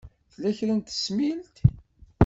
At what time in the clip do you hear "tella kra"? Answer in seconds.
0.33-0.73